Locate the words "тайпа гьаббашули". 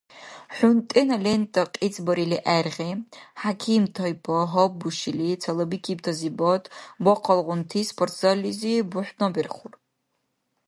3.95-5.29